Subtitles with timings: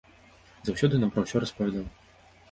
[0.69, 1.85] Заўсёды нам пра усё распавядаў.